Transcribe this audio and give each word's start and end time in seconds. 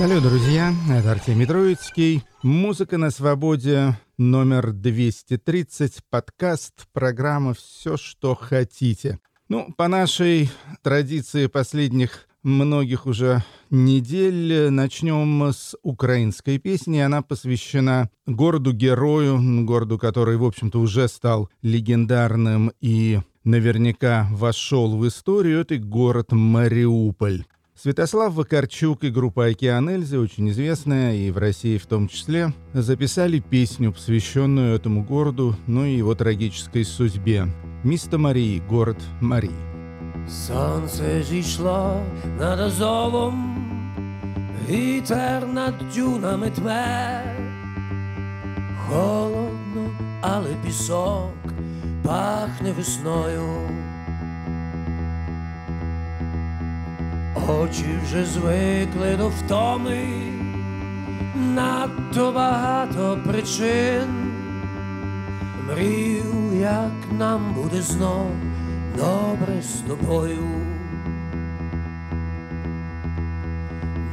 Салют, 0.00 0.22
друзья, 0.22 0.72
это 0.88 1.12
Артемий 1.12 1.44
Троицкий. 1.44 2.24
Музыка 2.42 2.96
на 2.96 3.10
свободе 3.10 3.98
номер 4.16 4.72
230, 4.72 5.98
подкаст, 6.08 6.86
программа 6.94 7.52
«Все, 7.52 7.98
что 7.98 8.34
хотите». 8.34 9.18
Ну, 9.50 9.74
по 9.76 9.88
нашей 9.88 10.50
традиции 10.82 11.48
последних 11.48 12.28
многих 12.42 13.04
уже 13.04 13.44
недель 13.68 14.70
начнем 14.70 15.42
с 15.42 15.76
украинской 15.82 16.56
песни. 16.56 17.00
Она 17.00 17.20
посвящена 17.20 18.08
городу-герою, 18.24 19.66
городу, 19.66 19.98
который, 19.98 20.38
в 20.38 20.46
общем-то, 20.46 20.80
уже 20.80 21.08
стал 21.08 21.50
легендарным 21.60 22.72
и 22.80 23.20
наверняка 23.44 24.28
вошел 24.30 24.96
в 24.96 25.06
историю. 25.06 25.60
Это 25.60 25.76
город 25.76 26.32
Мариуполь. 26.32 27.44
Святослав 27.79 28.33
Вакарчук 28.33 29.03
и 29.03 29.09
группа 29.09 29.45
«Океан 29.47 29.89
Эльзы», 29.89 30.17
очень 30.17 30.49
известная, 30.49 31.13
и 31.13 31.29
в 31.29 31.37
России 31.37 31.77
в 31.77 31.85
том 31.85 32.07
числе, 32.07 32.53
записали 32.73 33.39
песню, 33.39 33.91
посвященную 33.91 34.75
этому 34.79 35.03
городу, 35.03 35.55
ну 35.67 35.83
и 35.83 35.97
его 35.97 36.15
трагической 36.15 36.85
судьбе. 36.85 37.47
«Місто 37.83 38.19
Марії, 38.19 38.61
город 38.69 38.97
Марії». 39.21 39.53
Сонце 40.29 41.23
зійшло 41.23 42.03
над 42.39 42.59
Азовом, 42.59 43.57
вітер 44.69 45.47
над 45.47 45.73
дюнами 45.95 46.49
тме, 46.49 47.23
холодно, 48.87 49.89
але 50.21 50.49
пісок 50.65 51.33
пахне 52.03 52.71
весною. 52.71 53.69
Очі 57.34 57.98
вже 58.04 58.24
звикли 58.24 59.16
до 59.16 59.28
втоми, 59.28 60.06
надто 61.34 62.32
багато 62.32 63.18
причин. 63.26 64.32
Мрію, 65.68 66.52
як 66.60 67.18
нам 67.18 67.54
буде 67.54 67.82
знов 67.82 68.30
добре 68.96 69.62
з 69.62 69.80
тобою. 69.80 70.48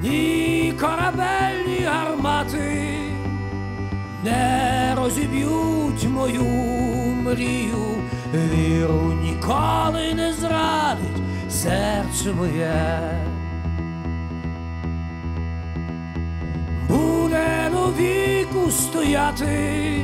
Ні 0.01 0.73
корабельні 0.79 1.85
гармати 1.85 2.97
не 4.23 4.93
розіб'ють 4.97 6.03
мою 6.09 6.43
мрію, 7.23 8.03
віру 8.33 9.13
ніколи 9.23 10.13
не 10.13 10.33
зрадить 10.33 11.26
серце 11.49 12.33
моє. 12.33 13.11
Буде 16.89 17.57
віку 17.99 18.71
стояти 18.71 20.01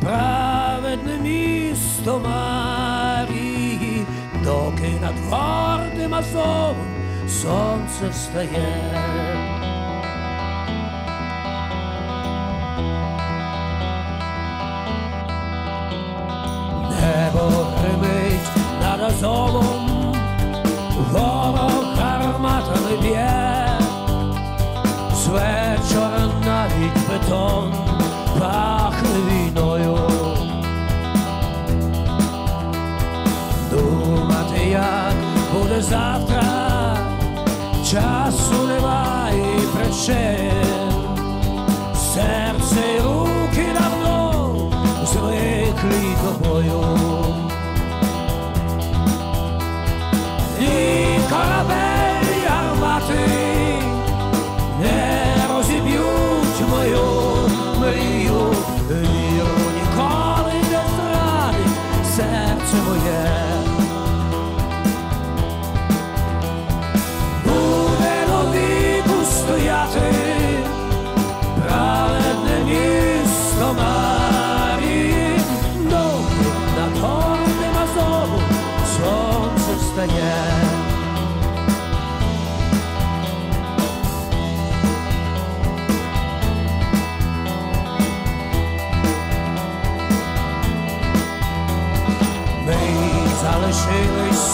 праведне 0.00 1.18
місто 1.22 2.20
Марії, 2.24 4.06
доки 4.44 4.92
над 5.02 5.14
гордим 5.30 6.14
Азовом 6.14 6.76
сонце 7.28 8.08
встає. 8.10 8.92
Небо 16.90 17.66
гримить 17.78 18.48
над 18.82 19.00
Азовом, 19.02 19.85
ворог 21.16 21.84
гарматами 21.98 22.96
б'є, 23.02 23.68
з 25.14 25.26
вечора 25.26 26.28
навіть 26.46 27.08
бетон 27.08 27.72
пахне 28.38 29.18
війною. 29.30 29.98
Думати, 33.70 34.66
як 34.70 35.14
буде 35.54 35.82
завтра, 35.82 36.96
часу 37.90 38.66
немає 38.68 39.44
і 39.56 39.76
причин, 39.76 40.52
серце 41.94 42.80
й 42.96 43.00
руки 43.00 43.66
давно 43.80 44.54
звиклі 45.04 46.16
тобою. 46.24 47.25
caught 51.28 51.66
up 51.70 51.85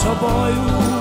a 0.05 0.15
bajunk. 0.15 0.92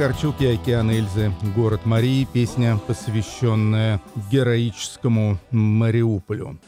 Вакарчук 0.00 0.40
и 0.40 0.46
«Океан 0.46 0.90
Эльзы», 0.90 1.30
город 1.54 1.84
Марии, 1.84 2.26
песня, 2.32 2.78
посвященная 2.86 4.00
героическому 4.32 5.38
Мариуполю. 5.50 6.58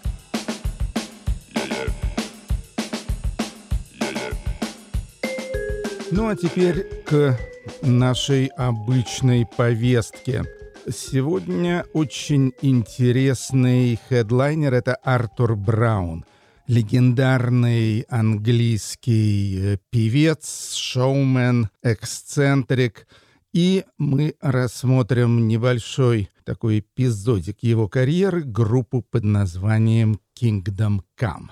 Ну 6.11 6.29
а 6.29 6.37
теперь 6.37 6.85
к 7.07 7.39
нашей 7.81 8.49
обычной 8.49 9.47
повестке. 9.47 10.45
Сегодня 10.91 11.87
очень 11.95 12.53
интересный 12.61 13.99
хедлайнер— 14.11 14.75
это 14.75 14.95
Артур 14.97 15.57
Браун. 15.57 16.27
Легендарный 16.67 18.03
английский 18.11 19.59
э, 19.59 19.79
певец, 19.91 20.75
шоумен, 20.75 21.71
эксцентрик. 21.83 23.07
И 23.53 23.85
мы 23.99 24.35
рассмотрим 24.41 25.47
небольшой 25.47 26.31
такой 26.45 26.79
эпизодик 26.79 27.59
его 27.63 27.87
карьеры, 27.87 28.43
группу 28.45 29.03
под 29.03 29.25
названием 29.25 30.19
Kingdom 30.41 31.03
Come. 31.21 31.51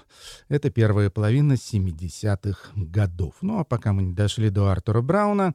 Это 0.48 0.70
первая 0.70 1.10
половина 1.10 1.52
70-х 1.52 2.70
годов. 2.74 3.34
Ну 3.42 3.58
а 3.58 3.64
пока 3.64 3.92
мы 3.92 4.02
не 4.02 4.14
дошли 4.14 4.48
до 4.48 4.68
Артура 4.68 5.02
Брауна, 5.02 5.54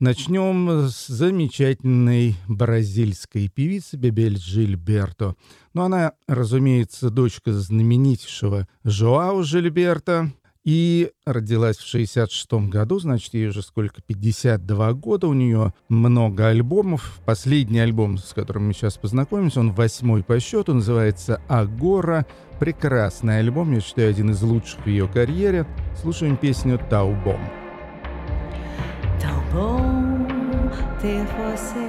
начнем 0.00 0.88
с 0.88 1.06
замечательной 1.06 2.34
бразильской 2.48 3.48
певицы 3.48 3.96
Бебель 3.96 4.38
Жильберто. 4.38 5.36
Ну, 5.72 5.82
она, 5.82 6.14
разумеется, 6.26 7.10
дочка 7.10 7.52
знаменитейшего 7.52 8.66
Жоау 8.82 9.44
Жильберто, 9.44 10.32
И 10.66 11.12
родилась 11.24 11.76
в 11.76 11.86
66 11.86 12.52
году, 12.68 12.98
значит, 12.98 13.32
ей 13.34 13.46
уже 13.46 13.62
сколько, 13.62 14.02
52 14.02 14.94
года, 14.94 15.28
у 15.28 15.32
нее 15.32 15.72
много 15.88 16.48
альбомов. 16.48 17.20
Последний 17.24 17.78
альбом, 17.78 18.18
с 18.18 18.32
которым 18.34 18.66
мы 18.66 18.72
сейчас 18.72 18.96
познакомимся, 18.96 19.60
он 19.60 19.70
восьмой 19.70 20.24
по 20.24 20.40
счету, 20.40 20.74
называется 20.74 21.40
«Агора». 21.46 22.26
Прекрасный 22.58 23.38
альбом, 23.38 23.74
я 23.74 23.80
считаю, 23.80 24.10
один 24.10 24.30
из 24.30 24.42
лучших 24.42 24.84
в 24.84 24.88
ее 24.88 25.06
карьере. 25.06 25.68
Слушаем 26.02 26.36
песню 26.36 26.80
«Таубом». 26.90 27.40
Tão 29.20 29.40
bom 29.52 30.26
ter 31.00 31.24
você, 31.38 31.85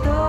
stars. 0.00 0.21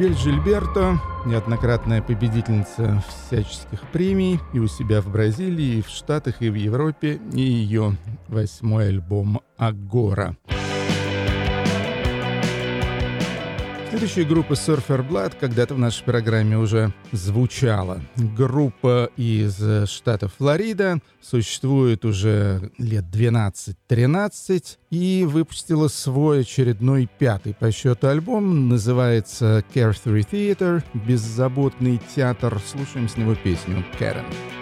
Бибель 0.00 0.16
Жильберто, 0.16 0.98
неоднократная 1.26 2.00
победительница 2.00 3.04
всяческих 3.06 3.82
премий 3.92 4.40
и 4.54 4.58
у 4.58 4.66
себя 4.66 5.02
в 5.02 5.12
Бразилии, 5.12 5.76
и 5.76 5.82
в 5.82 5.90
Штатах, 5.90 6.40
и 6.40 6.48
в 6.48 6.54
Европе, 6.54 7.20
и 7.34 7.42
ее 7.42 7.98
восьмой 8.28 8.88
альбом 8.88 9.42
«Агора». 9.58 10.38
Следующая 13.90 14.22
группа 14.22 14.52
Surfer 14.52 15.04
Blood 15.06 15.34
когда-то 15.40 15.74
в 15.74 15.78
нашей 15.80 16.04
программе 16.04 16.56
уже 16.56 16.94
звучала. 17.10 18.00
Группа 18.36 19.10
из 19.16 19.60
э, 19.60 19.84
штата 19.86 20.28
Флорида 20.28 21.00
существует 21.20 22.04
уже 22.04 22.70
лет 22.78 23.04
12-13 23.12 24.78
и 24.90 25.24
выпустила 25.28 25.88
свой 25.88 26.42
очередной 26.42 27.08
пятый 27.18 27.52
по 27.52 27.72
счету 27.72 28.06
альбом. 28.06 28.68
Называется 28.68 29.64
Carefree 29.74 30.24
Theater, 30.30 30.84
беззаботный 30.94 32.00
театр. 32.14 32.62
Слушаем 32.64 33.08
с 33.08 33.16
него 33.16 33.34
песню 33.34 33.84
«Кэрен». 33.98 34.24
You're 34.24 34.59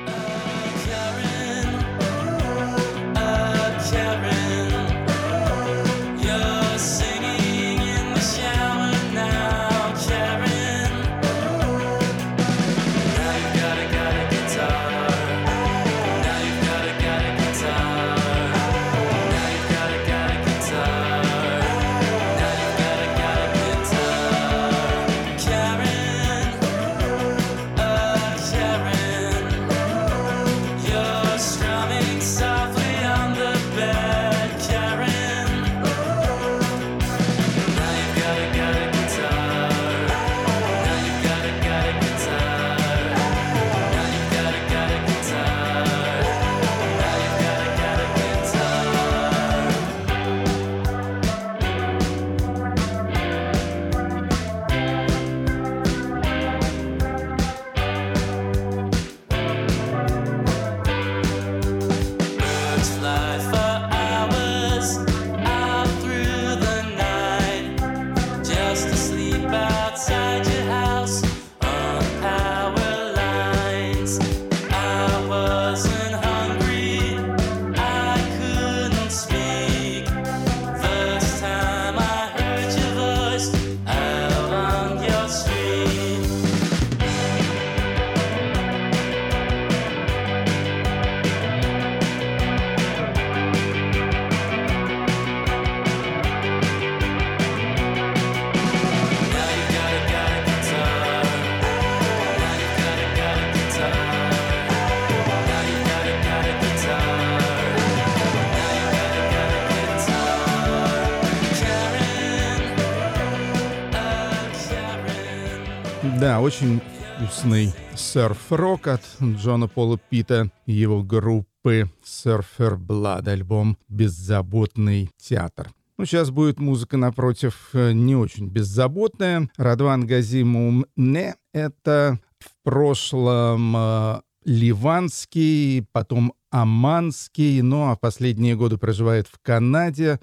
Да, 116.21 116.41
очень 116.41 116.81
вкусный 117.17 117.73
серф-рок 117.95 118.89
от 118.89 119.03
Джона 119.23 119.69
Пола 119.69 119.99
Питта 119.99 120.51
и 120.67 120.73
его 120.73 121.05
группы 121.05 121.89
Surfer 122.05 122.77
Blood, 122.77 123.29
альбом 123.29 123.79
«Беззаботный 123.89 125.11
театр». 125.17 125.71
Ну, 125.97 126.07
сейчас 126.07 126.31
будет 126.31 126.59
музыка, 126.59 126.97
напротив, 126.97 127.71
э, 127.73 127.93
не 127.93 128.17
очень 128.17 128.49
беззаботная. 128.49 129.49
Радван 129.57 130.09
Газимум 130.09 130.87
не— 130.97 131.37
это 131.53 132.19
в 132.41 132.65
прошлом 132.65 133.77
э, 133.77 134.21
ливанский, 134.45 135.87
потом 135.93 136.33
оманский, 136.51 137.61
ну 137.63 137.91
а 137.91 137.97
последние 137.97 138.57
годы 138.57 138.77
проживает 138.77 139.29
в 139.29 139.39
Канаде. 139.41 140.19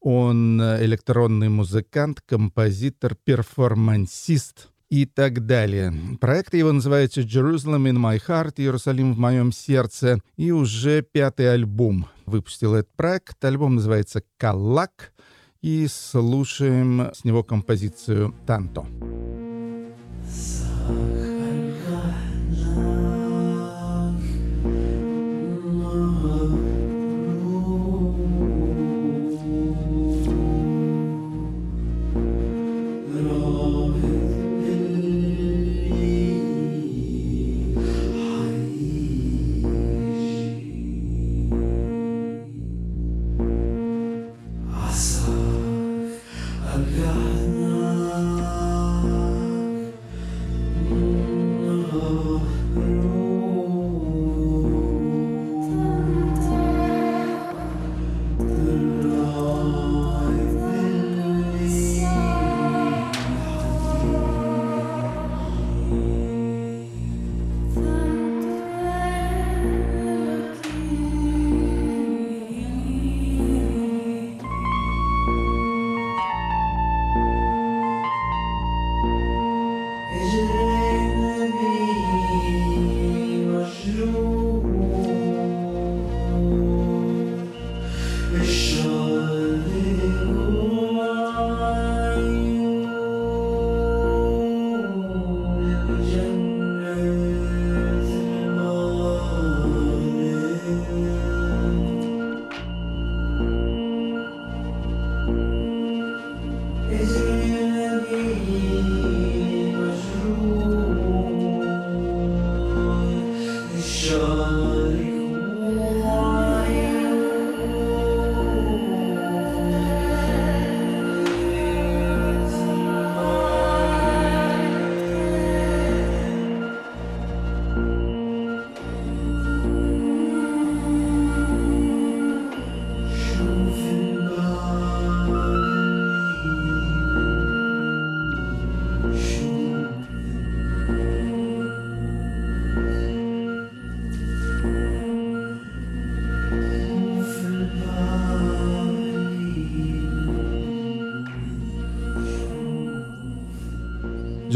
Он 0.00 0.60
э, 0.60 0.84
электронный 0.84 1.48
музыкант, 1.48 2.20
композитор, 2.26 3.14
перформансист 3.14 4.69
и 4.90 5.06
так 5.06 5.46
далее. 5.46 5.94
Проект 6.20 6.52
его 6.54 6.72
называется 6.72 7.20
«Jerusalem 7.20 7.88
in 7.88 7.96
my 7.96 8.20
heart», 8.26 8.54
«Иерусалим 8.56 9.14
в 9.14 9.18
моем 9.18 9.52
сердце», 9.52 10.20
и 10.36 10.50
уже 10.50 11.02
пятый 11.02 11.52
альбом 11.52 12.06
выпустил 12.26 12.74
этот 12.74 12.92
проект. 12.96 13.42
Альбом 13.44 13.76
называется 13.76 14.22
«Калак», 14.36 15.12
и 15.62 15.86
слушаем 15.88 17.10
с 17.14 17.24
него 17.24 17.42
композицию 17.42 18.34
«Танто». 18.46 18.84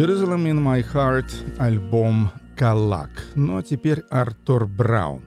Jerusalem 0.05 0.45
in 0.45 0.63
My 0.63 0.85
Heart, 0.93 1.57
альбом 1.59 2.31
«Калак». 2.59 3.09
Ну 3.37 3.57
а 3.57 3.63
теперь 3.63 4.03
Артур 4.11 4.67
Браун. 4.67 5.23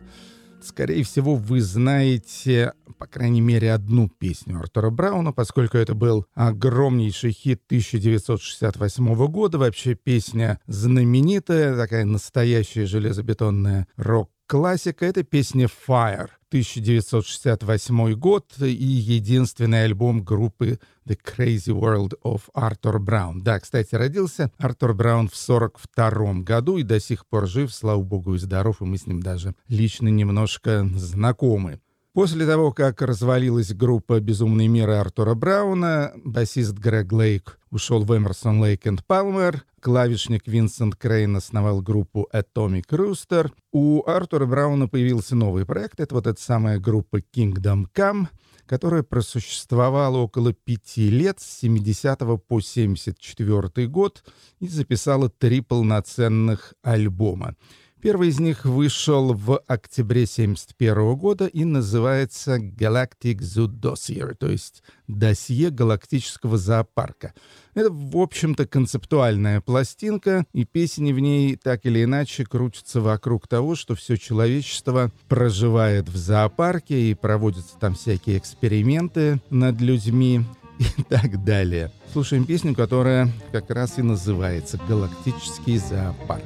Скорее 0.61 1.03
всего, 1.03 1.33
вы 1.33 1.61
знаете, 1.61 2.73
по 2.99 3.07
крайней 3.07 3.41
мере, 3.41 3.73
одну 3.73 4.07
песню 4.07 4.59
Артура 4.59 4.91
Брауна, 4.91 5.33
поскольку 5.33 5.79
это 5.79 5.95
был 5.95 6.27
огромнейший 6.35 7.31
хит 7.31 7.63
1968 7.65 9.25
года. 9.25 9.57
Вообще 9.57 9.95
песня 9.95 10.59
знаменитая, 10.67 11.75
такая 11.75 12.05
настоящая 12.05 12.85
железобетонная 12.85 13.87
рок 13.95 14.29
Классика— 14.47 15.05
это 15.07 15.23
песня 15.23 15.67
«Fire», 15.67 16.29
1968 16.51 18.13
год 18.13 18.53
и 18.61 18.71
единственный 18.71 19.83
альбом 19.83 20.23
группы 20.23 20.79
The 21.05 21.17
Crazy 21.21 21.77
World 21.77 22.13
of 22.23 22.43
Arthur 22.55 22.97
Brown. 22.97 23.41
Да, 23.41 23.59
кстати, 23.59 23.93
родился 23.95 24.49
Артур 24.57 24.93
Браун 24.93 25.27
в 25.27 25.35
42 25.35 26.43
году 26.43 26.77
и 26.77 26.83
до 26.83 27.01
сих 27.01 27.25
пор 27.25 27.45
жив, 27.47 27.73
слава 27.73 28.01
богу, 28.01 28.35
и 28.35 28.37
здоров, 28.37 28.81
и 28.81 28.85
мы 28.85 28.97
с 28.97 29.05
ним 29.05 29.21
даже 29.21 29.53
лично 29.67 30.07
немножко 30.07 30.89
знакомы. 30.95 31.81
После 32.17 32.47
того, 32.47 32.71
как 32.73 33.03
развалилась 33.03 33.75
группа 33.75 34.19
«Безумный 34.19 34.65
мир» 34.65 34.89
Артура 34.89 35.35
Брауна, 35.35 36.13
басист 36.25 36.73
Грег 36.73 37.11
Лейк 37.11 37.59
ушел 37.69 38.03
в 38.05 38.17
Эмерсон 38.17 38.59
Лейк 38.59 38.87
энд 38.87 39.05
Палмер, 39.05 39.65
клавишник 39.79 40.47
Винсент 40.47 40.95
Крейн 40.95 41.35
основал 41.35 41.79
группу 41.79 42.27
Atomic 42.33 42.87
Rooster. 42.89 43.51
У 43.71 44.03
Артура 44.03 44.47
Брауна 44.47 44.87
появился 44.87 45.35
новый 45.35 45.67
проект, 45.67 45.99
это 45.99 46.15
вот 46.15 46.25
эта 46.25 46.41
самая 46.41 46.79
группа 46.79 47.17
Kingdom 47.19 47.85
Come, 47.93 48.29
которая 48.65 49.03
просуществовала 49.03 50.17
около 50.17 50.53
пяти 50.53 51.11
лет, 51.11 51.39
с 51.39 51.59
70 51.59 52.17
по 52.47 52.59
74 52.59 53.87
год, 53.87 54.23
и 54.59 54.67
записала 54.67 55.29
три 55.29 55.61
полноценных 55.61 56.73
альбома. 56.81 57.55
Первый 57.99 58.29
из 58.29 58.39
них 58.39 58.63
вышел 58.63 59.33
в 59.33 59.57
октябре 59.65 60.23
1971 60.23 61.15
года 61.15 61.47
и 61.47 61.65
называется 61.65 62.57
Galactic 62.57 63.39
Zoo 63.39 63.67
Dossier, 63.67 64.35
то 64.35 64.49
есть 64.49 64.83
досье 65.07 65.71
галактического 65.71 66.59
зоопарка. 66.59 67.33
Это, 67.73 67.89
в 67.89 68.17
общем-то, 68.17 68.67
концептуальная 68.67 69.61
пластинка, 69.61 70.45
и 70.53 70.63
песни 70.63 71.11
в 71.11 71.19
ней 71.19 71.55
так 71.55 71.87
или 71.87 72.03
иначе 72.03 72.45
крутятся 72.45 73.01
вокруг 73.01 73.47
того, 73.47 73.73
что 73.73 73.95
все 73.95 74.15
человечество 74.15 75.11
проживает 75.27 76.07
в 76.07 76.15
зоопарке 76.17 77.09
и 77.09 77.15
проводятся 77.15 77.79
там 77.79 77.95
всякие 77.95 78.37
эксперименты 78.37 79.41
над 79.49 79.81
людьми 79.81 80.41
и 80.97 81.03
так 81.03 81.43
далее. 81.43 81.91
Слушаем 82.13 82.45
песню, 82.45 82.75
которая 82.75 83.31
как 83.51 83.71
раз 83.71 83.97
и 83.97 84.03
называется 84.03 84.79
«Галактический 84.87 85.79
зоопарк». 85.79 86.43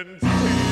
and 0.00 0.18
see. 0.18 0.69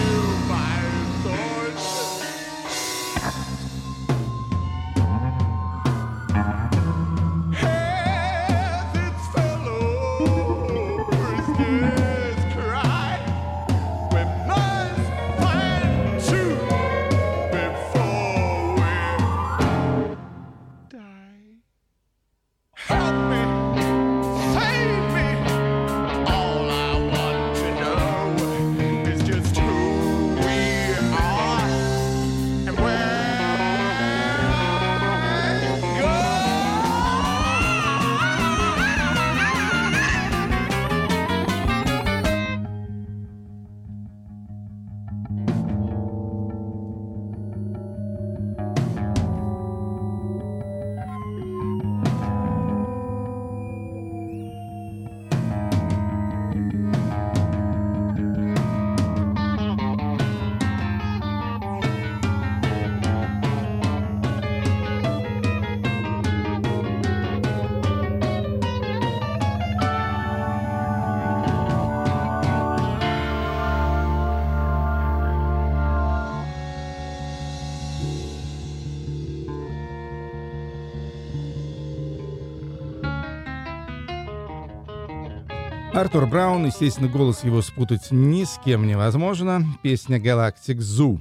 Артур 85.99 86.29
Браун, 86.29 86.65
естественно, 86.65 87.09
голос 87.09 87.43
его 87.43 87.61
спутать 87.61 88.13
ни 88.13 88.45
с 88.45 88.61
кем 88.65 88.87
невозможно. 88.87 89.65
Песня 89.83 90.21
Galactic 90.21 90.77
Zoo 90.77 91.19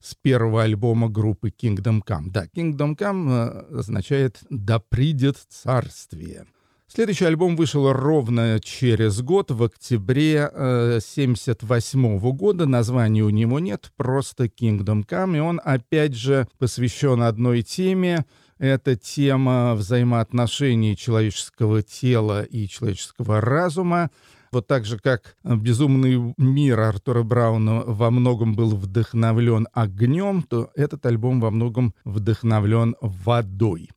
с 0.00 0.16
первого 0.16 0.64
альбома 0.64 1.08
группы 1.08 1.50
Kingdom 1.50 2.02
Come. 2.04 2.30
Да, 2.30 2.46
Kingdom 2.46 2.96
Come 2.96 3.30
э, 3.30 3.78
означает 3.78 4.40
«Да 4.50 4.80
придет 4.80 5.36
царствие». 5.48 6.46
Следующий 6.88 7.24
альбом 7.24 7.54
вышел 7.54 7.92
ровно 7.92 8.58
через 8.60 9.22
год, 9.22 9.52
в 9.52 9.62
октябре 9.62 10.46
1978 10.46 12.18
года. 12.32 12.66
Названия 12.66 13.22
у 13.22 13.30
него 13.30 13.60
нет, 13.60 13.92
просто 13.96 14.46
Kingdom 14.46 15.06
Come. 15.06 15.36
И 15.36 15.40
он, 15.40 15.60
опять 15.62 16.16
же, 16.16 16.48
посвящен 16.58 17.22
одной 17.22 17.62
теме. 17.62 18.24
Это 18.58 18.96
тема 18.96 19.74
взаимоотношений 19.74 20.96
человеческого 20.96 21.82
тела 21.82 22.42
и 22.42 22.66
человеческого 22.66 23.40
разума. 23.40 24.10
Вот 24.50 24.66
так 24.66 24.86
же, 24.86 24.98
как 24.98 25.36
«Безумный 25.44 26.34
мир» 26.38 26.80
Артура 26.80 27.22
Брауна 27.22 27.82
во 27.84 28.10
многом 28.10 28.54
был 28.54 28.74
вдохновлен 28.74 29.68
огнем, 29.74 30.42
то 30.42 30.70
этот 30.74 31.04
альбом 31.04 31.40
во 31.40 31.50
многом 31.50 31.94
вдохновлен 32.04 32.96
водой. 33.00 33.90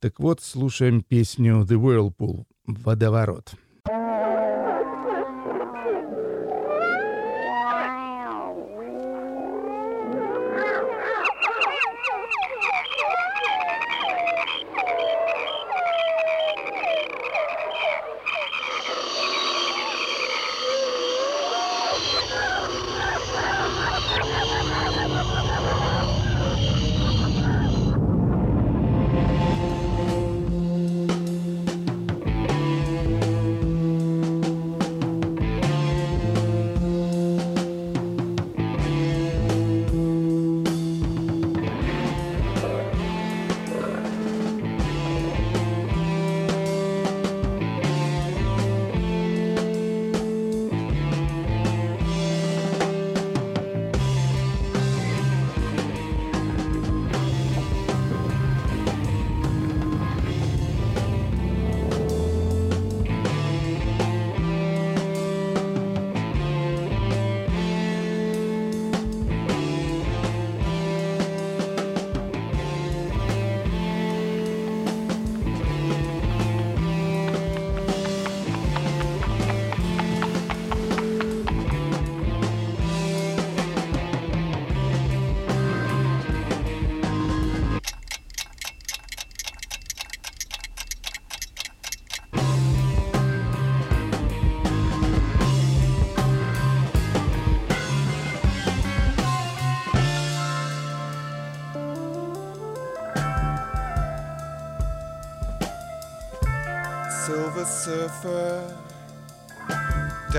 Так 0.00 0.20
вот, 0.20 0.42
слушаем 0.42 1.00
песню 1.00 1.64
«The 1.66 1.80
Whirlpool»— 1.80 2.44
«Водоворот». 2.66 3.54
Silver 3.86 4.33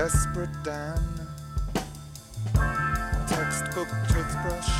Desperate 0.06 0.62
Dan, 0.62 1.02
Textbook 3.26 3.88
Toothbrush, 4.06 4.70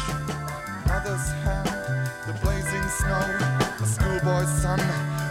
Mother's 0.86 1.28
Hand, 1.42 1.68
The 2.28 2.32
Blazing 2.42 2.86
Snow, 2.86 3.26
The 3.80 3.86
Schoolboy's 3.86 4.48
Son, 4.62 4.78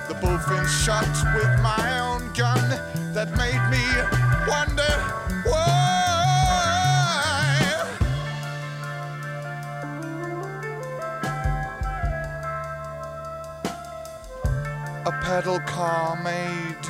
The 0.09 0.15
Bullfinch 0.15 0.67
shot 0.83 1.07
with 1.33 1.61
my 1.61 1.99
own 2.01 2.29
gun 2.33 2.69
that 3.13 3.31
made 3.37 3.63
me 3.71 3.85
wonder 4.49 4.99
why. 5.49 5.85
A 15.05 15.11
pedal 15.23 15.61
car 15.61 16.21
made 16.21 16.85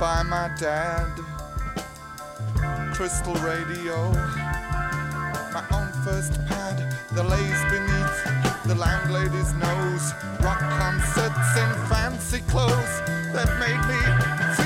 by 0.00 0.24
my 0.24 0.50
dad. 0.58 1.21
Crystal 3.02 3.34
radio. 3.34 4.12
My 5.52 5.64
own 5.72 5.90
first 6.04 6.34
pad 6.46 6.78
that 7.10 7.24
lays 7.24 7.60
beneath 7.64 8.62
the 8.62 8.76
landlady's 8.76 9.52
nose. 9.54 10.12
Rock 10.40 10.60
concerts 10.78 11.50
in 11.58 11.88
fancy 11.90 12.42
clothes 12.42 12.94
that 13.34 13.48
made 13.58 13.82
me 13.90 14.61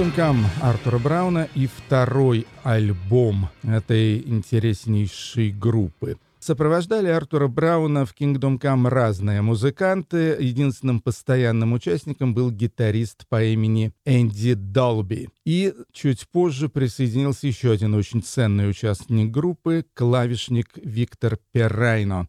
Come 0.00 0.46
Артура 0.62 0.98
Брауна 0.98 1.46
и 1.54 1.66
второй 1.66 2.46
альбом 2.62 3.50
этой 3.62 4.18
интереснейшей 4.20 5.50
группы. 5.50 6.16
Сопровождали 6.38 7.08
Артура 7.08 7.48
Брауна 7.48 8.06
в 8.06 8.14
Kingdom 8.18 8.58
Come 8.58 8.88
разные 8.88 9.42
музыканты. 9.42 10.38
Единственным 10.40 11.00
постоянным 11.00 11.74
участником 11.74 12.32
был 12.32 12.50
гитарист 12.50 13.26
по 13.28 13.44
имени 13.44 13.92
Энди 14.06 14.54
Долби. 14.54 15.28
И 15.44 15.74
чуть 15.92 16.26
позже 16.28 16.70
присоединился 16.70 17.46
еще 17.46 17.70
один 17.70 17.92
очень 17.94 18.22
ценный 18.22 18.70
участник 18.70 19.30
группы— 19.30 19.84
клавишник 19.94 20.70
Виктор 20.82 21.38
Перрайно. 21.52 22.26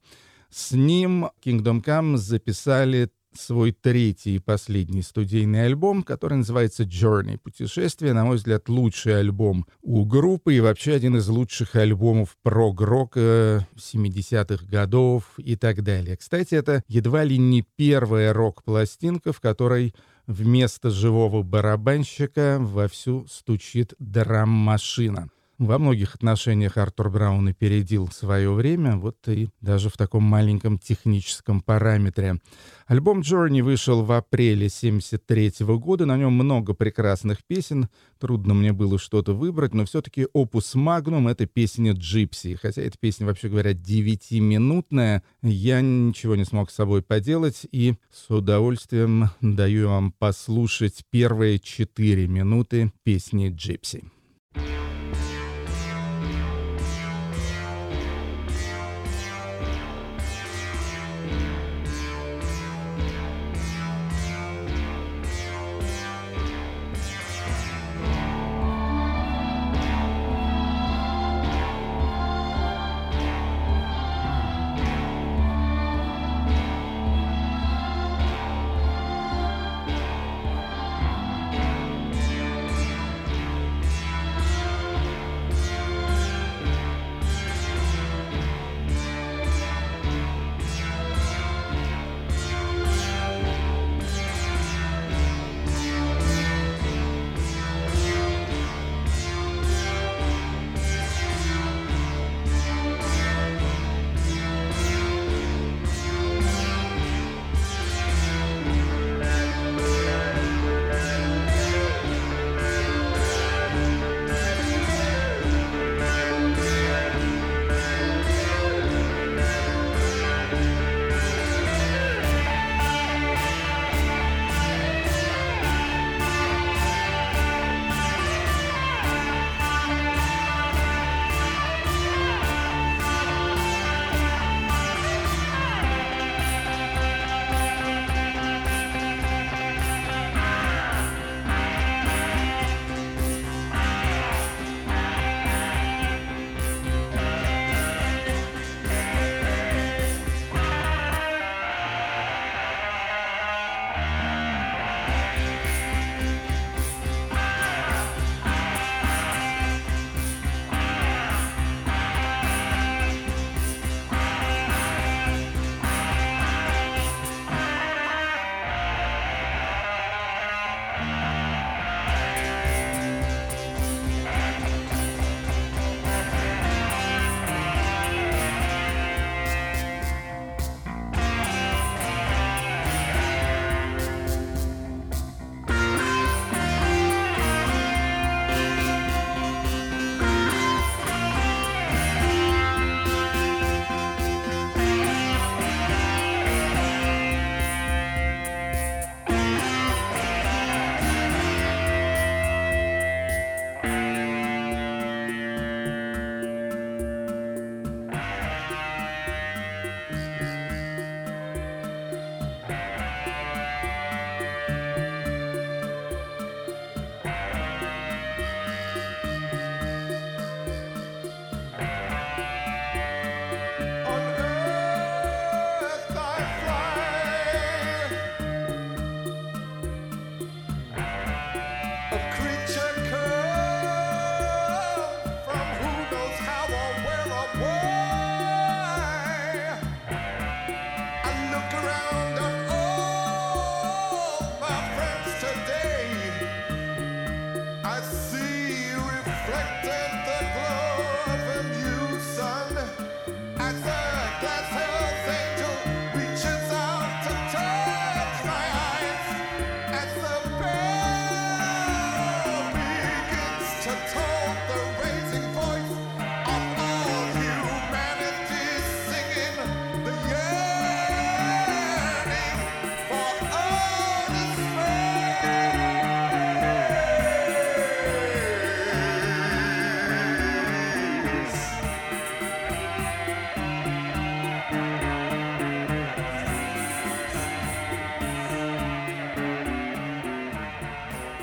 С 0.50 0.74
ним 0.74 1.30
Kingdom 1.42 1.82
Come 1.82 2.18
записали 2.18 3.10
свой 3.34 3.72
третий 3.72 4.36
и 4.36 4.40
последний 4.40 5.02
студийный 5.02 5.66
альбом, 5.66 6.04
который 6.04 6.36
называется 6.36 6.84
Journey. 6.84 7.38
Путешествие, 7.38 8.14
на 8.14 8.26
мой 8.26 8.38
взгляд, 8.38 8.70
лучший 8.70 9.20
альбом 9.20 9.66
у 9.82 10.06
группы 10.06 10.56
и 10.56 10.60
вообще 10.60 10.94
один 10.94 11.18
из 11.18 11.28
лучших 11.28 11.76
альбомов 11.76 12.38
прог-рока 12.44 13.68
70-х 13.76 14.66
годов 14.66 15.24
и 15.38 15.56
так 15.56 15.84
далее. 15.84 16.18
Кстати, 16.18 16.56
это 16.56 16.84
едва 16.88 17.24
ли 17.24 17.38
не 17.38 17.64
первая 17.76 18.34
рок-пластинка, 18.34 19.34
в 19.34 19.40
которой 19.40 19.94
вместо 20.28 20.90
живого 20.90 21.44
барабанщика 21.44 22.58
вовсю 22.60 23.26
стучит 23.30 23.94
драм-машина. 24.00 25.30
Во 25.62 25.78
многих 25.78 26.16
отношениях 26.16 26.78
Артур 26.78 27.12
Браун 27.12 27.48
опередил 27.48 28.08
свое 28.08 28.52
время, 28.52 28.98
вот 28.98 29.18
и 29.28 29.48
даже 29.62 29.90
в 29.90 29.94
таком 29.96 30.24
маленьком 30.24 30.80
техническом 30.80 31.62
параметре. 31.62 32.42
Альбом 32.88 33.20
Journey 33.20 33.62
вышел 33.62 34.04
в 34.04 34.12
апреле 34.12 34.70
73 34.70 35.54
года, 35.60 36.08
на 36.08 36.18
нем 36.18 36.34
много 36.34 36.74
прекрасных 36.74 37.46
песен, 37.46 37.90
трудно 38.20 38.56
мне 38.56 38.74
было 38.74 38.98
что-то 38.98 39.36
выбрать, 39.36 39.76
но 39.76 39.86
все-таки 39.86 40.26
opus 40.34 40.74
magnum— 40.74 41.30
это 41.32 41.46
песня 41.46 41.94
Gypsy, 41.94 42.58
хотя 42.60 42.82
эта 42.82 42.98
песня, 43.00 43.28
вообще 43.28 43.48
говоря, 43.48 43.74
9-минутная, 43.74 45.22
я 45.44 45.82
ничего 45.82 46.36
не 46.36 46.44
смог 46.44 46.72
с 46.72 46.76
собой 46.76 47.04
поделать, 47.04 47.68
и 47.72 47.94
с 48.12 48.34
удовольствием 48.34 49.30
даю 49.42 49.90
вам 49.90 50.12
послушать 50.12 51.06
первые 51.12 51.60
4 51.60 52.28
минуты 52.28 52.92
песни 53.04 53.54
Gypsy. 53.56 54.06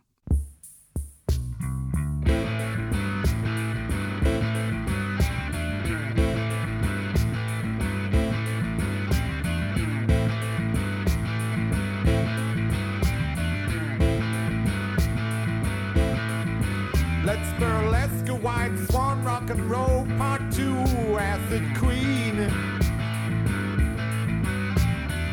And 19.50 19.68
roll 19.68 20.06
part 20.16 20.40
two 20.52 20.76
acid 21.18 21.62
queen. 21.76 22.38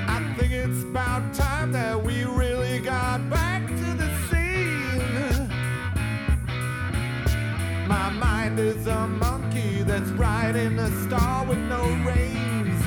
I 0.08 0.36
think 0.36 0.52
it's 0.52 0.82
about 0.82 1.36
time 1.36 1.72
that 1.74 2.02
we 2.04 2.24
really 2.24 2.80
got 2.80 3.30
back 3.30 3.68
to 3.68 3.94
the 4.02 4.10
scene. 4.28 5.48
My 7.88 8.10
mind 8.10 8.58
is 8.60 8.88
a 8.88 9.08
monkey 9.08 9.84
that's 9.84 10.10
riding 10.12 10.80
a 10.80 10.90
star 11.04 11.46
with 11.46 11.60
no 11.60 11.84
reins. 12.08 12.84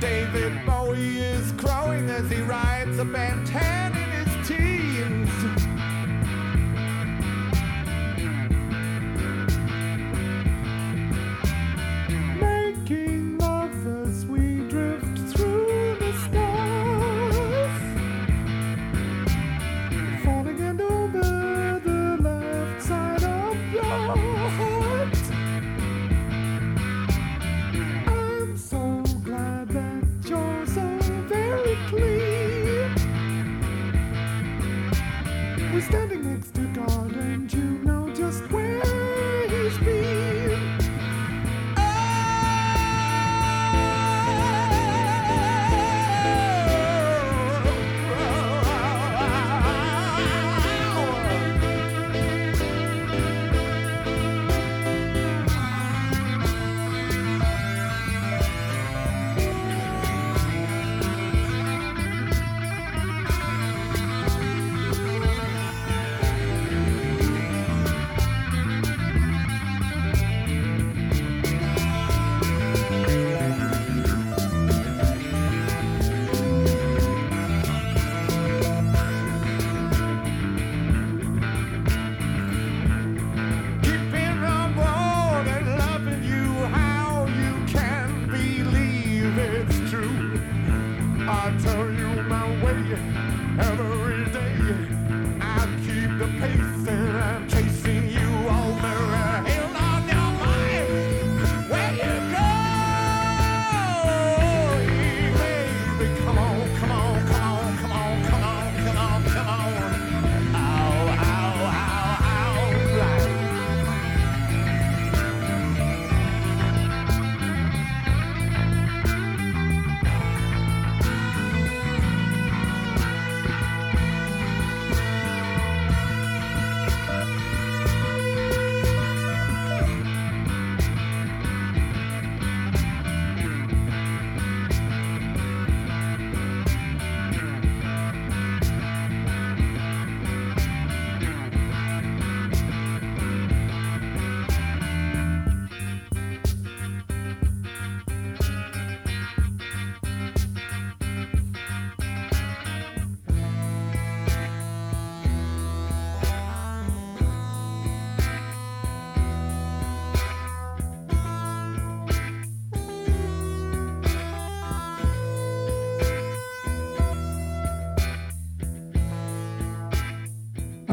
David 0.00 0.64
Bowie 0.64 1.18
is 1.18 1.50
crowing 1.52 2.08
as 2.10 2.30
he 2.30 2.40
rides 2.42 2.96
a 3.00 3.04
bantan 3.04 3.97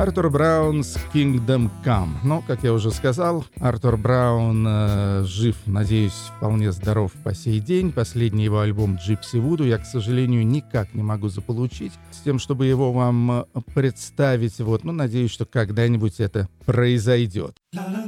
Артур 0.06 0.30
Браун 0.30 0.84
с 0.84 0.98
Kingdom 1.16 1.72
Come. 1.84 2.12
Но, 2.24 2.44
как 2.46 2.64
я 2.64 2.74
уже 2.74 2.92
сказал, 2.92 3.44
Артур 3.60 3.98
Браун 3.98 4.64
э, 4.68 5.24
жив, 5.24 5.56
надеюсь, 5.66 6.30
вполне 6.38 6.72
здоров 6.72 7.12
по 7.24 7.34
сей 7.34 7.60
день. 7.60 7.92
Последний 7.92 8.44
его 8.44 8.60
альбом 8.60 8.98
«Джипси 8.98 9.38
Вуду» 9.38 9.66
я, 9.66 9.80
к 9.80 9.86
сожалению, 9.88 10.46
никак 10.46 10.94
не 10.94 11.02
могу 11.02 11.30
заполучить. 11.30 11.92
С 12.12 12.20
тем, 12.20 12.38
чтобы 12.38 12.68
его 12.68 12.94
вам 12.94 13.32
э, 13.32 13.46
представить, 13.74 14.60
вот, 14.60 14.84
ну, 14.84 14.92
надеюсь, 14.92 15.32
что 15.32 15.48
когда-нибудь 15.48 16.20
это 16.20 16.50
произойдет. 16.68 17.58
La 17.74 17.88
la 17.90 18.06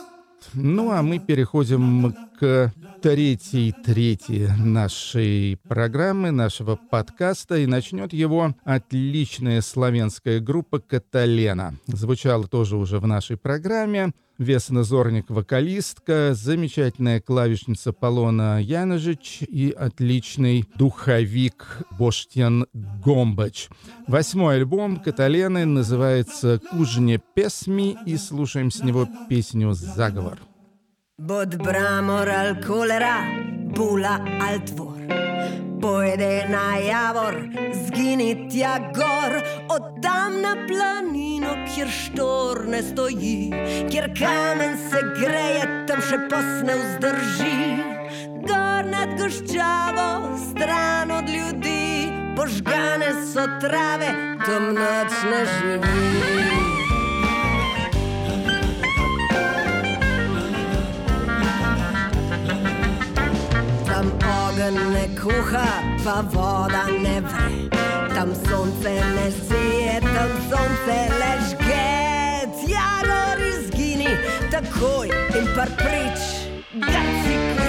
Ну, 0.59 0.91
а 0.91 1.03
мы 1.03 1.19
переходим 1.19 2.15
к 2.41 2.73
третьей 3.03 3.73
трети 3.73 4.51
нашей 4.59 5.59
программы, 5.69 6.31
нашего 6.31 6.77
подкаста, 6.77 7.59
и 7.59 7.67
начнет 7.67 8.15
его 8.15 8.55
отличная 8.65 9.61
славянская 9.61 10.41
группа 10.41 10.79
«Каталена». 10.79 11.75
Звучала 11.89 12.49
тоже 12.49 12.79
уже 12.79 13.01
в 13.01 13.07
нашей 13.07 13.37
программе. 13.37 14.13
Весна 14.39 14.83
Зорник— 14.83 15.27
вокалистка, 15.31 16.35
замечательная 16.35 17.21
клавишница 17.21 17.93
Полона 17.93 18.61
Яножич 18.61 19.41
и 19.41 19.71
отличный 19.71 20.65
духовик 20.77 21.83
Боштян 21.99 22.67
Гомбач. 22.75 23.69
Восьмой 24.07 24.57
альбом 24.57 24.99
Каталены 24.99 25.65
называется 25.65 26.61
«Кужне 26.71 27.19
песми» 27.35 27.97
и 28.05 28.19
слушаем 28.19 28.71
с 28.71 28.83
него 28.83 29.09
песню 29.29 29.73
«Заговор». 29.73 30.39
Bod 31.19 31.57
bramor 31.57 32.29
al 32.29 32.61
kolera, 32.61 33.25
bula 33.75 34.23
al. 34.39 34.61
Pojede 35.87 36.47
na 36.49 36.77
javor, 36.77 37.35
zgini 37.87 38.49
tja 38.51 38.79
gor, 38.95 39.33
od 39.69 39.83
tam 40.03 40.41
na 40.43 40.57
planino, 40.67 41.53
kjer 41.75 41.89
štor 41.89 42.65
ne 42.69 42.83
stoji, 42.83 43.53
kjer 43.91 44.11
kamen 44.19 44.75
se 44.91 45.03
greje, 45.21 45.69
tam 45.87 46.03
še 46.03 46.19
posne 46.27 46.75
vzdrži. 46.83 47.55
Gor 48.49 48.91
nad 48.91 49.15
goščavo, 49.21 50.09
stran 50.49 51.15
od 51.21 51.31
ljudi, 51.31 52.11
požgane 52.35 53.13
so 53.31 53.47
trave, 53.63 54.11
tam 54.43 54.73
noč 54.75 55.23
ne 55.31 55.45
živi. 55.55 56.76
ogenj 64.57 64.79
ne 64.93 65.09
kuha, 65.21 65.69
pa 66.05 66.23
voda 66.33 66.85
ne 67.03 67.21
ve. 67.21 67.69
Tam 68.15 68.33
sonce 68.35 68.95
ne 69.17 69.31
seje, 69.31 70.01
tam 70.01 70.31
sonce 70.51 70.99
lež 71.21 71.47
get. 71.61 72.57
Jaro 72.69 73.37
izgini, 73.51 74.09
takoj 74.51 75.09
in 75.39 75.47
par 75.57 75.69
prič, 75.77 76.21
da 76.73 77.05
si 77.23 77.37
kaj. 77.57 77.66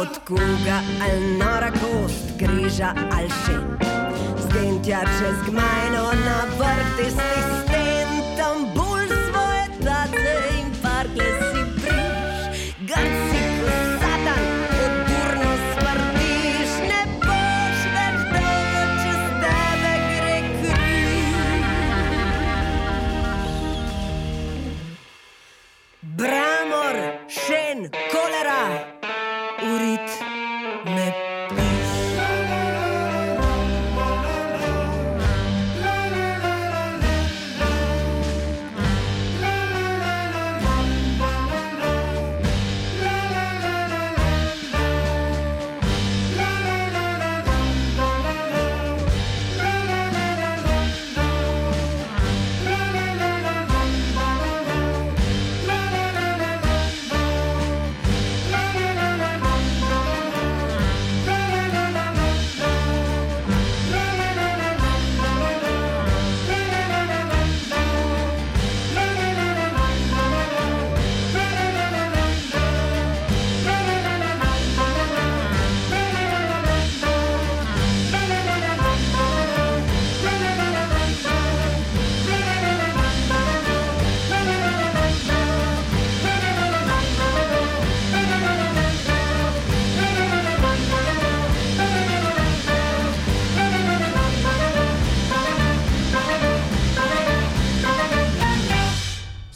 od 0.00 0.18
kuga 0.28 0.78
ali 1.02 1.38
nora 1.38 1.70
kost, 1.70 2.24
križa 2.38 2.94
ali 3.16 3.28
še. 3.28 3.56
Zdentja 4.44 5.00
čez 5.00 5.36
gmajno 5.46 6.04
na 6.24 6.38
vrti 6.58 7.10
s 7.10 7.18
tistem, 7.32 8.08
tam 8.36 8.56
bolj 8.74 9.06
svoje 9.28 9.64
tace 9.84 10.36
in 10.60 10.68
par 10.82 11.06
glesi. 11.14 11.59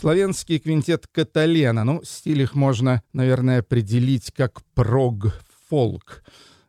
Славянский 0.04 0.58
квинтет 0.58 1.06
Каталена. 1.06 1.82
Ну, 1.82 2.02
стиль 2.04 2.42
их 2.42 2.54
можно, 2.54 3.02
наверное, 3.14 3.60
определить 3.60 4.32
как 4.32 4.60
прог-фолк. 4.74 6.22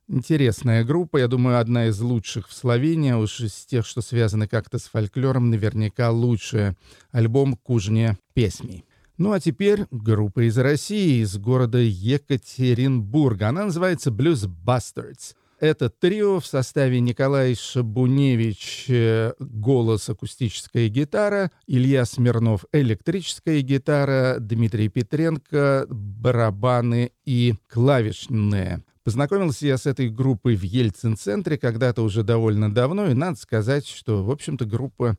Интересная 0.07 0.85
группа, 0.85 1.17
я 1.17 1.27
думаю, 1.27 1.59
одна 1.59 1.87
из 1.87 1.99
лучших 1.99 2.47
в 2.47 2.53
Словении, 2.53 3.11
уж 3.11 3.41
из 3.41 3.65
тех, 3.65 3.85
что 3.85 3.99
связаны 3.99 4.47
как-то 4.47 4.79
с 4.79 4.83
фольклором, 4.83 5.49
наверняка 5.49 6.11
лучшая. 6.11 6.77
Альбом 7.11 7.57
«Кужне 7.57 8.17
песни». 8.33 8.85
Ну 9.17 9.33
а 9.33 9.41
теперь 9.41 9.85
группа 9.91 10.47
из 10.47 10.57
России, 10.57 11.21
из 11.21 11.37
города 11.37 11.79
Екатеринбурга. 11.79 13.49
Она 13.49 13.65
называется 13.65 14.11
Blues 14.11 14.47
Bastards. 14.47 15.35
Это 15.59 15.89
трио 15.89 16.41
в 16.41 16.45
составе 16.45 16.99
Николай 16.99 17.55
Шабуневич, 17.55 18.85
э, 18.89 19.33
голос, 19.39 20.09
акустическая 20.09 20.89
гитара, 20.89 21.49
Илья 21.65 22.03
Смирнов, 22.03 22.65
электрическая 22.73 23.61
гитара, 23.61 24.37
Дмитрий 24.39 24.89
Петренко, 24.89 25.85
барабаны 25.89 27.11
и 27.23 27.55
клавишные. 27.69 28.83
Познакомился 29.05 29.65
я 29.67 29.77
с 29.77 29.85
этой 29.85 30.09
группой 30.09 30.55
в 30.55 30.63
Ельцин-центре 30.63 31.57
когда-то 31.57 32.01
уже 32.01 32.23
довольно 32.23 32.73
давно, 32.73 33.07
и 33.07 33.13
надо 33.13 33.37
сказать, 33.37 33.87
что, 33.87 34.25
в 34.25 34.31
общем-то, 34.31 34.65
группа 34.65 35.15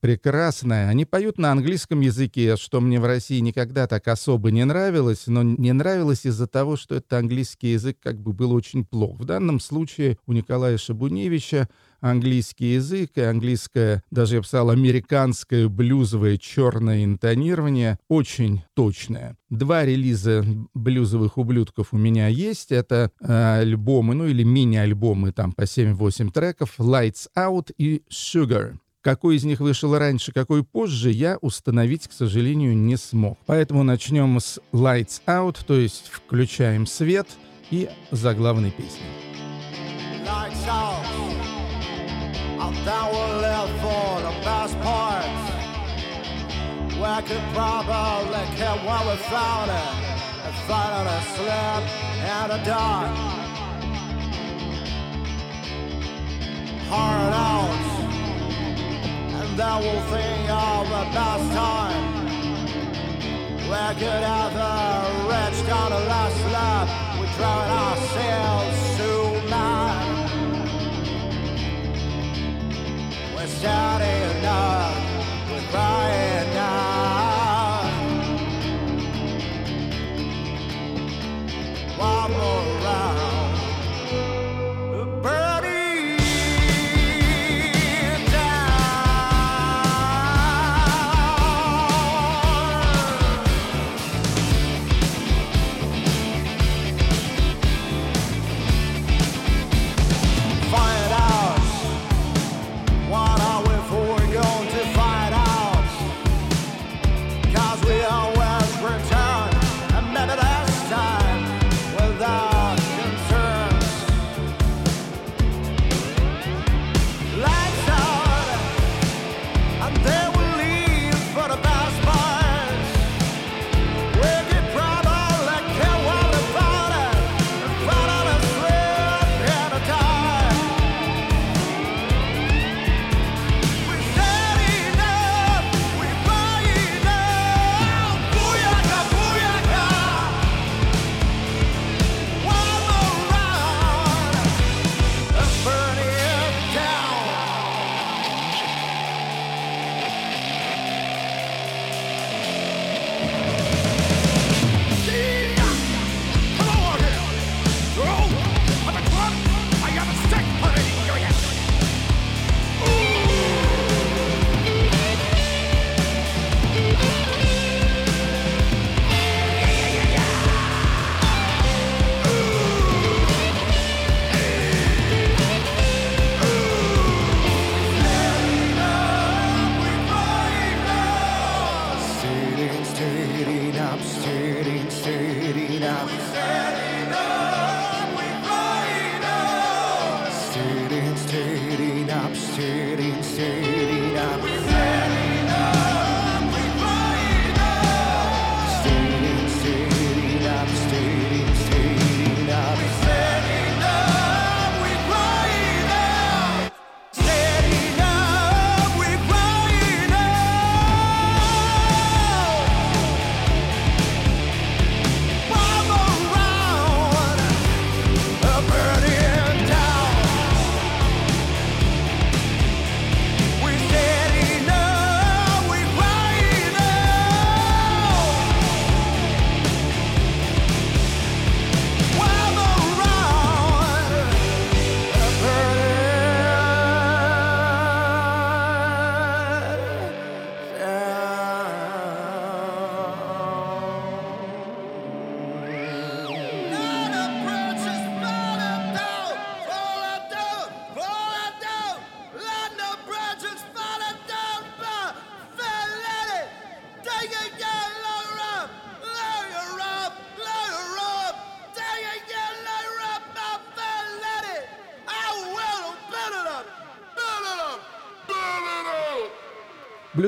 прекрасная. 0.00 0.88
Они 0.88 1.04
поют 1.04 1.38
на 1.38 1.52
английском 1.52 2.00
языке, 2.00 2.56
что 2.56 2.80
мне 2.80 3.00
в 3.00 3.04
России 3.04 3.38
никогда 3.40 3.86
так 3.86 4.08
особо 4.08 4.50
не 4.50 4.64
нравилось, 4.64 5.26
но 5.26 5.42
не 5.42 5.72
нравилось 5.72 6.24
из-за 6.24 6.46
того, 6.46 6.76
что 6.76 6.96
этот 6.96 7.12
английский 7.12 7.72
язык 7.72 7.98
как 8.02 8.20
бы 8.20 8.32
был 8.32 8.52
очень 8.52 8.84
плох. 8.84 9.18
В 9.18 9.24
данном 9.24 9.60
случае 9.60 10.18
у 10.26 10.32
Николая 10.32 10.78
Шабуневича 10.78 11.68
английский 12.00 12.74
язык 12.74 13.12
и 13.16 13.22
английское, 13.22 14.02
даже 14.10 14.36
я 14.36 14.42
сказал, 14.42 14.70
американское 14.70 15.68
блюзовое 15.68 16.36
черное 16.36 17.04
интонирование 17.04 17.98
очень 18.08 18.62
точное. 18.74 19.36
Два 19.50 19.84
релиза 19.84 20.44
блюзовых 20.74 21.38
ублюдков 21.38 21.88
у 21.92 21.96
меня 21.96 22.28
есть. 22.28 22.70
Это 22.70 23.10
э, 23.20 23.60
альбомы, 23.60 24.14
ну 24.14 24.26
или 24.26 24.42
мини-альбомы 24.42 25.32
там 25.32 25.52
по 25.52 25.62
7-8 25.62 26.30
треков 26.32 26.78
«Lights 26.78 27.28
Out» 27.36 27.72
и 27.76 28.02
«Sugar». 28.10 28.76
Какой 29.02 29.36
из 29.36 29.44
них 29.44 29.60
вышел 29.60 29.96
раньше, 29.96 30.32
какой 30.32 30.64
позже, 30.64 31.10
я 31.10 31.38
установить, 31.40 32.08
к 32.08 32.12
сожалению, 32.12 32.76
не 32.76 32.96
смог. 32.96 33.38
Поэтому 33.46 33.82
начнем 33.82 34.38
с 34.40 34.60
Lights 34.72 35.22
Out, 35.26 35.58
то 35.66 35.74
есть 35.74 36.08
включаем 36.08 36.86
свет 36.86 37.28
и 37.70 37.88
заглавной 38.10 38.70
песни. 38.70 39.06
Lights 40.24 40.66
out. 40.68 41.04
I'm 42.60 42.74
down 42.84 43.10
with 43.10 43.40
left 43.40 43.72
for 43.80 44.20
the 44.20 44.34
best 44.44 44.78
parts. 44.80 45.26
Where 46.98 47.10
I 47.10 47.22
could 47.22 47.42
probably 47.54 48.44
get 48.56 48.84
one 48.84 49.06
without 49.06 49.68
it. 49.68 50.08
falling 50.68 51.06
asleep 51.06 51.84
in 52.34 52.48
the 52.52 52.60
dark. 52.64 53.08
Hard 56.90 57.32
out, 57.32 57.97
and 59.48 59.58
then 59.58 59.78
we'll 59.80 60.02
think 60.10 60.50
of 60.50 60.88
the 60.88 61.04
best 61.16 61.52
time. 61.52 62.14
We 63.68 63.94
could 64.00 64.22
the 64.54 64.74
rich 65.28 65.66
down 65.66 65.90
the 65.90 66.00
last 66.12 66.40
lap. 66.52 66.88
We 67.20 67.26
drown 67.36 67.70
ourselves 67.70 68.78
so 68.96 69.10
mad. 69.50 70.06
We're 73.34 73.46
starting 73.46 74.44
up, 74.44 74.94
we're 75.50 75.70
crying 75.70 76.17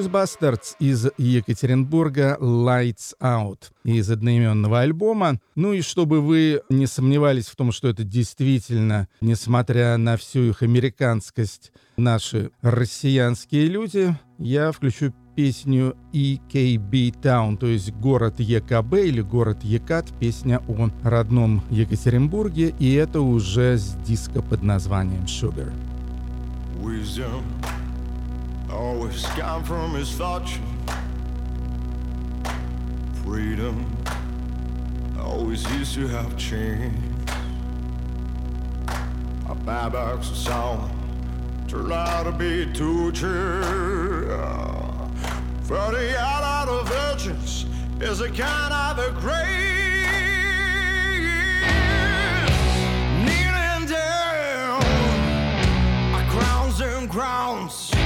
Блюзбастердс 0.00 0.76
из 0.78 1.08
Екатеринбурга 1.18 2.38
«Lights 2.40 3.12
Out» 3.20 3.64
из 3.84 4.10
одноименного 4.10 4.80
альбома. 4.80 5.38
Ну 5.56 5.74
и 5.74 5.82
чтобы 5.82 6.22
вы 6.22 6.62
не 6.70 6.86
сомневались 6.86 7.48
в 7.48 7.56
том, 7.56 7.70
что 7.70 7.88
это 7.88 8.02
действительно, 8.02 9.08
несмотря 9.20 9.98
на 9.98 10.16
всю 10.16 10.44
их 10.48 10.62
американскость, 10.62 11.70
наши 11.98 12.50
россиянские 12.62 13.66
люди, 13.66 14.16
я 14.38 14.72
включу 14.72 15.12
песню 15.36 15.94
EKB 16.14 17.20
Town, 17.20 17.58
то 17.58 17.66
есть 17.66 17.92
город 17.92 18.40
ЕКБ 18.40 18.94
или 18.94 19.20
город 19.20 19.58
Екат, 19.62 20.06
песня 20.18 20.62
о 20.66 20.88
родном 21.02 21.62
Екатеринбурге, 21.68 22.74
и 22.78 22.94
это 22.94 23.20
уже 23.20 23.76
с 23.76 23.96
диска 24.06 24.40
под 24.40 24.62
названием 24.62 25.24
«Sugar». 25.24 25.70
Wisdom 26.82 27.42
always 28.72 29.24
come 29.26 29.64
from 29.64 29.92
misfortune. 29.92 30.66
Freedom 33.24 33.96
always 35.18 35.68
used 35.72 35.94
to 35.94 36.06
have 36.08 36.36
change. 36.36 36.96
A 39.48 39.54
bad 39.54 39.92
box 39.92 40.28
song 40.28 40.90
turned 41.68 41.92
out 41.92 42.24
to 42.24 42.32
be 42.32 42.66
too 42.72 43.12
torture. 43.12 43.62
For 45.62 45.92
the 45.92 46.18
out 46.18 46.68
of 46.68 46.88
virgins 46.88 47.66
is 48.00 48.20
a 48.20 48.28
kind 48.28 48.72
of 48.72 48.98
a 48.98 49.10
grave. 49.20 49.70
Kneeling 53.24 53.86
down, 53.86 54.80
crowns 56.28 56.80
and 56.80 57.08
crowns 57.10 57.99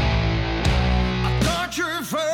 country 1.77 2.05
first. 2.05 2.34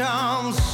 arms 0.00 0.69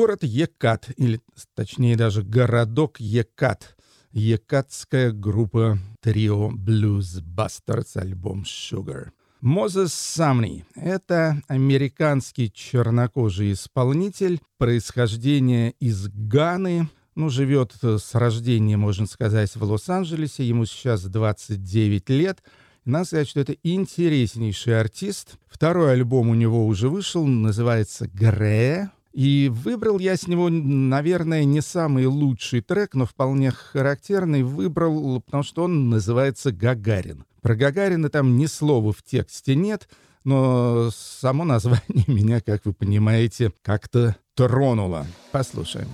Город 0.00 0.20
Екат, 0.22 0.88
или 0.96 1.20
точнее 1.54 1.94
даже 1.94 2.22
городок 2.22 2.98
Екат. 3.00 3.76
Екатская 4.12 5.12
группа 5.12 5.78
трио 6.00 6.50
Blues 6.50 7.22
Bastards, 7.22 7.98
альбом 8.00 8.44
Sugar. 8.44 9.10
Мозес 9.42 9.92
Самни— 9.92 10.64
это 10.74 11.42
американский 11.48 12.50
чернокожий 12.50 13.52
исполнитель, 13.52 14.40
происхождение 14.56 15.72
из 15.80 16.08
Ганы, 16.08 16.88
ну, 17.14 17.28
живет 17.28 17.74
с 17.82 18.14
рождения, 18.14 18.78
можно 18.78 19.06
сказать, 19.06 19.54
в 19.54 19.62
Лос-Анджелесе, 19.62 20.48
ему 20.48 20.64
сейчас 20.64 21.04
29 21.04 22.08
лет— 22.08 22.42
надо 22.86 23.04
сказать, 23.04 23.28
что 23.28 23.40
это 23.40 23.54
интереснейший 23.62 24.80
артист. 24.80 25.36
Второй 25.46 25.92
альбом 25.92 26.30
у 26.30 26.34
него 26.34 26.66
уже 26.66 26.88
вышел, 26.88 27.26
называется 27.26 28.08
«Гре». 28.08 28.90
И 29.12 29.50
выбрал 29.52 29.98
я 29.98 30.16
с 30.16 30.28
него, 30.28 30.48
наверное, 30.48 31.44
не 31.44 31.60
самый 31.60 32.06
лучший 32.06 32.60
трек, 32.60 32.94
но 32.94 33.06
вполне 33.06 33.50
характерный. 33.50 34.42
Выбрал, 34.42 35.20
потому 35.20 35.42
что 35.42 35.64
он 35.64 35.90
называется 35.90 36.52
«Гагарин». 36.52 37.24
Про 37.42 37.56
Гагарина 37.56 38.08
там 38.10 38.36
ни 38.36 38.46
слова 38.46 38.92
в 38.92 39.02
тексте 39.02 39.54
нет, 39.54 39.88
но 40.24 40.90
само 40.94 41.44
название 41.44 42.04
меня, 42.06 42.40
как 42.40 42.64
вы 42.66 42.72
понимаете, 42.72 43.52
как-то 43.62 44.16
тронуло. 44.34 45.06
Послушаем. 45.32 45.88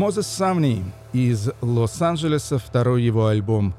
Мозес 0.00 0.28
Самни 0.28 0.82
из 1.12 1.50
Лос-Анджелеса, 1.60 2.56
второй 2.56 3.02
его 3.02 3.26
альбом 3.26 3.74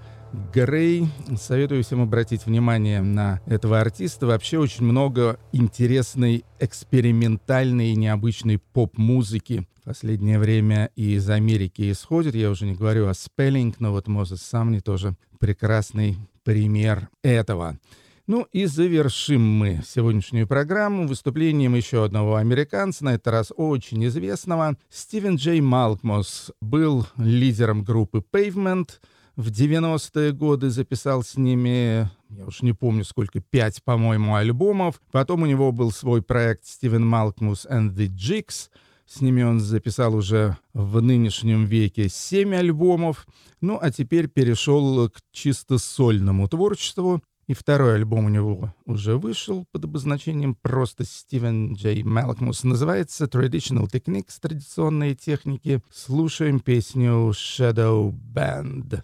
Грей. 0.53 1.07
Советую 1.35 1.83
всем 1.83 2.03
обратить 2.03 2.45
внимание 2.45 3.01
на 3.01 3.41
этого 3.47 3.81
артиста. 3.81 4.27
Вообще 4.27 4.59
очень 4.59 4.83
много 4.83 5.39
интересной, 5.51 6.45
экспериментальной 6.59 7.93
и 7.93 7.95
необычной 7.95 8.59
поп-музыки 8.59 9.67
в 9.81 9.85
последнее 9.85 10.37
время 10.37 10.91
из 10.95 11.27
Америки 11.27 11.91
исходит. 11.91 12.35
Я 12.35 12.51
уже 12.51 12.65
не 12.65 12.75
говорю 12.75 13.07
о 13.07 13.15
Спеллинг, 13.15 13.79
но 13.79 13.91
вот 13.91 14.07
Мозес 14.07 14.43
Самни 14.43 14.77
тоже 14.77 15.15
прекрасный 15.39 16.17
пример 16.43 17.09
этого. 17.23 17.79
Ну 18.27 18.47
и 18.51 18.65
завершим 18.65 19.41
мы 19.41 19.81
сегодняшнюю 19.85 20.47
программу 20.47 21.07
выступлением 21.07 21.75
еще 21.75 22.05
одного 22.05 22.35
американца, 22.35 23.03
на 23.03 23.15
этот 23.15 23.27
раз 23.27 23.51
очень 23.55 24.05
известного. 24.05 24.77
Стивен 24.89 25.37
Джей 25.37 25.59
Малкмос 25.59 26.51
был 26.61 27.07
лидером 27.17 27.83
группы 27.83 28.23
Pavement. 28.31 28.89
В 29.35 29.47
90-е 29.49 30.33
годы 30.33 30.69
записал 30.69 31.23
с 31.23 31.35
ними, 31.35 32.09
я 32.29 32.45
уж 32.45 32.61
не 32.61 32.73
помню 32.73 33.05
сколько, 33.05 33.39
пять, 33.39 33.83
по-моему, 33.83 34.35
альбомов. 34.35 35.01
Потом 35.11 35.41
у 35.41 35.45
него 35.47 35.71
был 35.71 35.91
свой 35.91 36.21
проект 36.21 36.65
Стивен 36.65 37.05
Малкмус 37.05 37.65
and 37.65 37.95
the 37.95 38.07
Jigs. 38.07 38.69
С 39.07 39.19
ними 39.19 39.41
он 39.41 39.59
записал 39.59 40.15
уже 40.15 40.57
в 40.73 41.01
нынешнем 41.01 41.65
веке 41.65 42.07
семь 42.07 42.55
альбомов. 42.55 43.27
Ну, 43.61 43.79
а 43.81 43.89
теперь 43.91 44.27
перешел 44.27 45.09
к 45.09 45.19
чисто 45.31 45.79
сольному 45.79 46.47
творчеству. 46.47 47.21
И 47.51 47.53
второй 47.53 47.95
альбом 47.95 48.27
у 48.27 48.29
него 48.29 48.73
уже 48.85 49.17
вышел 49.17 49.65
под 49.73 49.83
обозначением 49.83 50.55
просто 50.55 51.03
Стивен 51.03 51.73
Джей 51.73 52.01
Малкмус. 52.01 52.63
Называется 52.63 53.25
Traditional 53.25 53.91
Techniques, 53.91 54.37
традиционные 54.39 55.15
техники. 55.15 55.81
Слушаем 55.91 56.61
песню 56.61 57.31
Shadow 57.31 58.15
Band. 58.33 59.03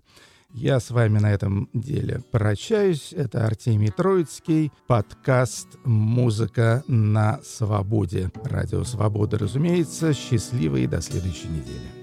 Я 0.53 0.79
с 0.79 0.91
вами 0.91 1.19
на 1.19 1.33
этом 1.33 1.69
деле 1.73 2.23
прощаюсь. 2.31 3.11
Это 3.11 3.45
Артемий 3.45 3.91
Троицкий, 3.91 4.71
подкаст 4.87 5.67
«Музыка 5.83 6.85
на 6.87 7.41
свободе». 7.43 8.31
Радио 8.45 8.85
«Свобода», 8.85 9.37
разумеется. 9.37 10.13
Счастливо 10.13 10.77
и 10.77 10.87
до 10.87 11.01
следующей 11.01 11.49
недели. 11.49 11.96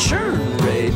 Churn 0.00 0.56
rate, 0.58 0.94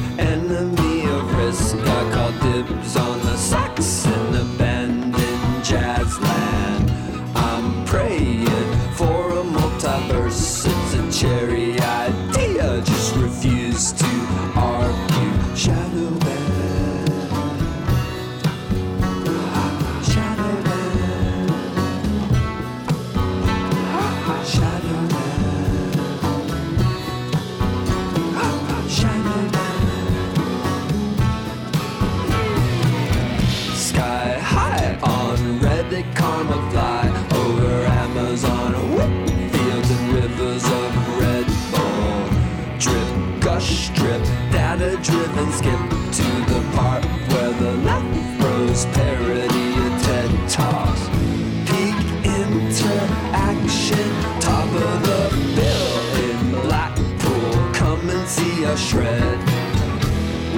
shred. 58.77 59.39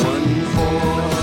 One 0.02 0.40
for 0.52 1.15